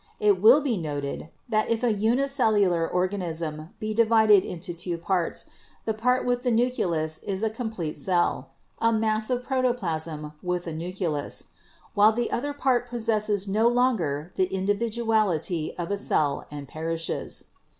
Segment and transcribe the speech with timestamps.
[0.19, 5.45] It will be noted that if a unicellular organism be divided into two parts,
[5.85, 10.65] the part with the nucleus is a complete cell (a mass of proto plasm with
[10.65, 11.43] a nucleus),
[11.93, 17.51] while the other part possesses no longer the individuality of a cell and perishes.